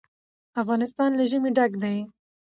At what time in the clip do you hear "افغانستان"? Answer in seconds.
0.61-1.09